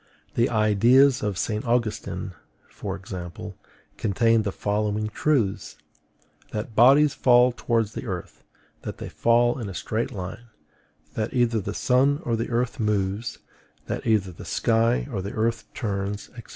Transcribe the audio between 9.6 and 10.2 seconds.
a straight